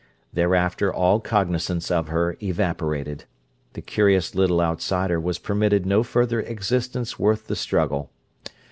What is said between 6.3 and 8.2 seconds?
existence worth the struggle.